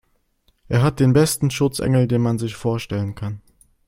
[0.67, 3.39] Er hat den besten Schutzengel, den man sich vorstellen kann.